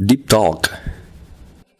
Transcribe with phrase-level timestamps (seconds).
[0.00, 0.64] Deep Talk.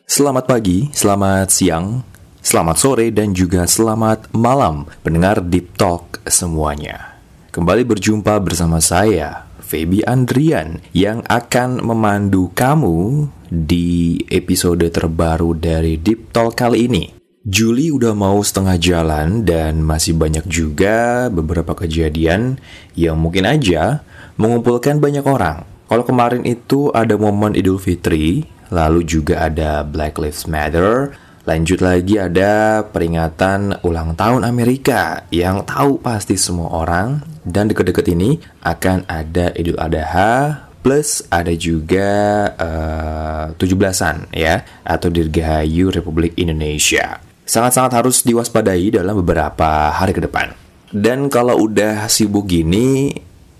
[0.04, 2.04] Selamat pagi, selamat siang,
[2.44, 7.16] selamat sore, dan juga selamat malam pendengar Deep Talk semuanya.
[7.48, 16.28] Kembali berjumpa bersama saya, Feby Andrian, yang akan memandu kamu di episode terbaru dari Deep
[16.28, 17.16] Talk kali ini.
[17.40, 22.60] Juli udah mau setengah jalan dan masih banyak juga beberapa kejadian
[22.92, 24.04] yang mungkin aja
[24.36, 30.46] mengumpulkan banyak orang kalau kemarin itu ada momen Idul Fitri, lalu juga ada Black Lives
[30.46, 38.06] Matter, lanjut lagi ada peringatan ulang tahun Amerika yang tahu pasti semua orang dan deket-deket
[38.06, 42.08] ini akan ada Idul Adha plus ada juga
[42.54, 47.18] uh, 17-an ya atau Dirgahayu Republik Indonesia.
[47.42, 50.54] Sangat-sangat harus diwaspadai dalam beberapa hari ke depan.
[50.94, 53.10] Dan kalau udah sibuk gini,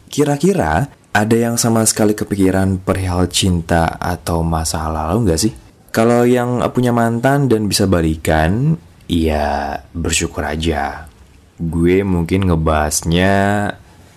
[0.07, 5.53] kira-kira ada yang sama sekali kepikiran perihal cinta atau masa lalu nggak sih?
[5.91, 8.79] Kalau yang punya mantan dan bisa balikan,
[9.11, 11.11] ya bersyukur aja.
[11.59, 13.35] Gue mungkin ngebahasnya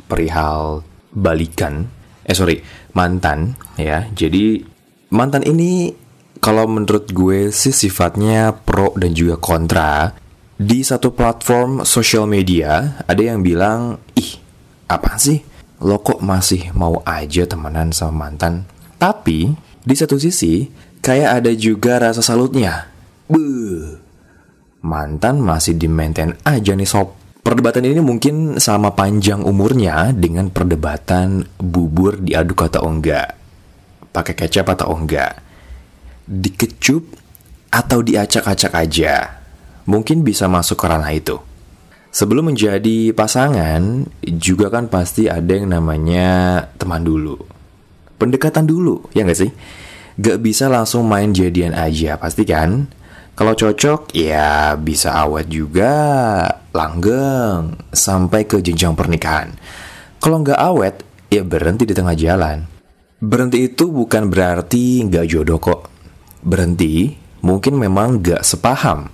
[0.05, 1.89] perihal balikan.
[2.21, 2.61] Eh sorry,
[2.93, 4.05] mantan ya.
[4.13, 4.61] Jadi
[5.09, 5.89] mantan ini
[6.37, 10.13] kalau menurut gue sih sifatnya pro dan juga kontra.
[10.53, 14.37] Di satu platform sosial media ada yang bilang, ih
[14.85, 15.52] apa sih?
[15.83, 18.63] Lo kok masih mau aja temenan sama mantan?
[18.95, 19.51] Tapi,
[19.83, 20.71] di satu sisi,
[21.03, 22.87] kayak ada juga rasa salutnya.
[23.27, 23.99] Buh,
[24.79, 27.11] mantan masih di maintain aja nih sob.
[27.43, 33.35] Perdebatan ini mungkin sama panjang umurnya dengan perdebatan bubur diaduk atau enggak.
[34.15, 35.43] Pakai kecap atau enggak.
[36.23, 37.03] Dikecup
[37.67, 39.43] atau diacak-acak aja.
[39.83, 41.35] Mungkin bisa masuk ke ranah itu.
[42.13, 47.41] Sebelum menjadi pasangan, juga kan pasti ada yang namanya teman dulu.
[48.21, 49.49] Pendekatan dulu, ya nggak sih?
[50.21, 52.85] Gak bisa langsung main jadian aja, pasti kan?
[53.33, 59.49] Kalau cocok, ya bisa awet juga, langgeng, sampai ke jenjang pernikahan.
[60.21, 61.01] Kalau nggak awet,
[61.33, 62.61] ya berhenti di tengah jalan.
[63.17, 65.89] Berhenti itu bukan berarti nggak jodoh kok.
[66.45, 67.09] Berhenti
[67.41, 69.09] mungkin memang nggak sepaham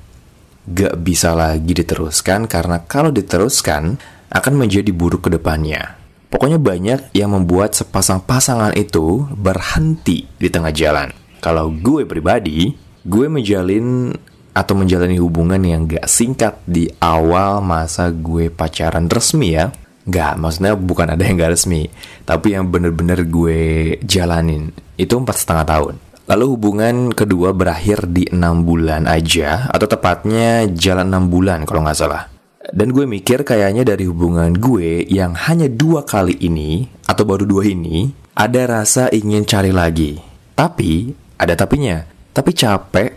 [0.69, 3.97] gak bisa lagi diteruskan karena kalau diteruskan
[4.29, 5.97] akan menjadi buruk ke depannya.
[6.29, 11.09] Pokoknya banyak yang membuat sepasang pasangan itu berhenti di tengah jalan.
[11.41, 12.69] Kalau gue pribadi,
[13.01, 14.13] gue menjalin
[14.53, 19.73] atau menjalani hubungan yang gak singkat di awal masa gue pacaran resmi ya.
[20.05, 21.89] Gak, maksudnya bukan ada yang gak resmi.
[22.29, 23.59] Tapi yang bener-bener gue
[24.05, 24.69] jalanin.
[25.01, 25.95] Itu empat setengah tahun.
[26.29, 31.97] Lalu hubungan kedua berakhir di enam bulan aja, atau tepatnya jalan enam bulan kalau nggak
[31.97, 32.29] salah.
[32.69, 37.65] Dan gue mikir kayaknya dari hubungan gue yang hanya dua kali ini, atau baru dua
[37.65, 40.21] ini, ada rasa ingin cari lagi.
[40.53, 41.09] Tapi,
[41.41, 42.05] ada tapinya.
[42.29, 43.09] Tapi capek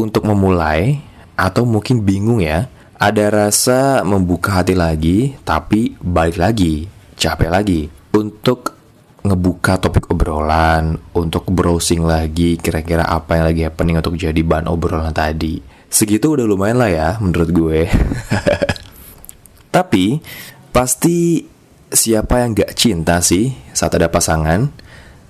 [0.00, 0.96] untuk memulai,
[1.36, 6.88] atau mungkin bingung ya, ada rasa membuka hati lagi, tapi balik lagi,
[7.20, 7.92] capek lagi.
[8.16, 8.79] Untuk
[9.20, 15.12] ngebuka topik obrolan, untuk browsing lagi kira-kira apa yang lagi happening untuk jadi bahan obrolan
[15.12, 15.60] tadi.
[15.90, 17.80] Segitu udah lumayan lah ya menurut gue.
[19.76, 20.22] Tapi
[20.70, 21.42] pasti
[21.90, 24.70] siapa yang gak cinta sih saat ada pasangan,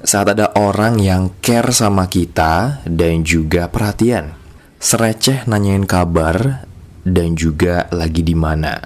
[0.05, 4.37] saat ada orang yang care sama kita dan juga perhatian.
[4.81, 6.65] Sereceh nanyain kabar
[7.05, 8.81] dan juga lagi di mana.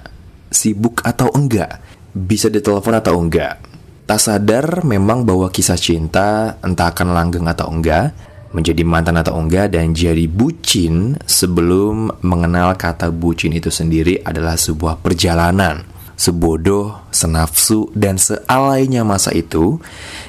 [0.51, 1.83] Sibuk atau enggak?
[2.15, 3.74] Bisa ditelepon atau enggak?
[4.05, 8.13] Tak sadar memang bahwa kisah cinta entah akan langgeng atau enggak,
[8.53, 15.01] menjadi mantan atau enggak, dan jadi bucin sebelum mengenal kata bucin itu sendiri adalah sebuah
[15.01, 15.81] perjalanan.
[16.13, 19.81] Sebodoh, senafsu, dan sealainya masa itu,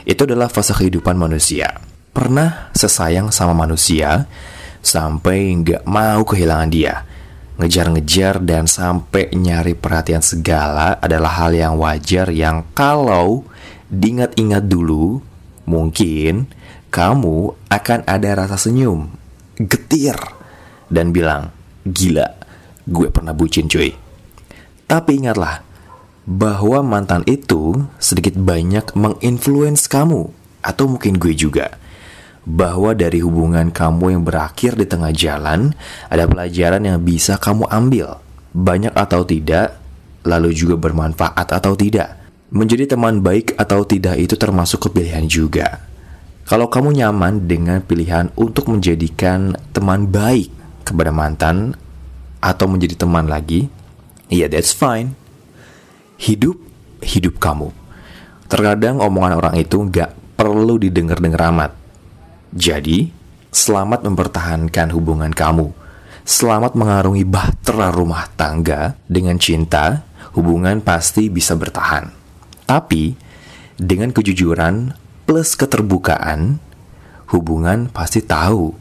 [0.09, 1.76] itu adalah fase kehidupan manusia.
[2.16, 4.25] Pernah sesayang sama manusia,
[4.81, 7.04] sampai nggak mau kehilangan dia.
[7.60, 13.44] Ngejar-ngejar dan sampai nyari perhatian segala adalah hal yang wajar yang kalau
[13.91, 15.22] diingat-ingat dulu,
[15.66, 16.50] mungkin
[16.91, 19.10] kamu akan ada rasa senyum,
[19.59, 20.16] getir,
[20.91, 21.50] dan bilang,
[21.86, 22.27] gila,
[22.86, 23.94] gue pernah bucin cuy.
[24.86, 25.62] Tapi ingatlah,
[26.27, 30.30] bahwa mantan itu sedikit banyak menginfluence kamu,
[30.62, 31.78] atau mungkin gue juga.
[32.47, 35.74] Bahwa dari hubungan kamu yang berakhir di tengah jalan,
[36.06, 38.22] ada pelajaran yang bisa kamu ambil.
[38.54, 39.74] Banyak atau tidak,
[40.22, 45.83] lalu juga bermanfaat atau tidak Menjadi teman baik atau tidak itu termasuk kepilihan juga.
[46.47, 50.54] Kalau kamu nyaman dengan pilihan untuk menjadikan teman baik
[50.87, 51.75] kepada mantan
[52.39, 53.66] atau menjadi teman lagi,
[54.31, 55.19] ya that's fine.
[56.22, 56.54] Hidup,
[57.03, 57.75] hidup kamu.
[58.47, 61.75] Terkadang omongan orang itu nggak perlu didengar-dengar amat.
[62.54, 63.10] Jadi,
[63.51, 65.75] selamat mempertahankan hubungan kamu.
[66.22, 70.07] Selamat mengarungi bahtera rumah tangga dengan cinta,
[70.39, 72.16] hubungan pasti bisa bertahan.
[72.66, 73.16] Tapi,
[73.80, 74.92] dengan kejujuran
[75.24, 76.60] plus keterbukaan,
[77.33, 78.74] hubungan pasti tahu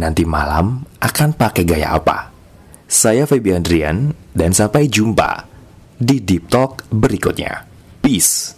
[0.00, 2.34] nanti malam akan pakai gaya apa.
[2.88, 5.44] Saya Feby Andrian, dan sampai jumpa
[6.00, 7.66] di Deep Talk berikutnya.
[8.00, 8.57] Peace.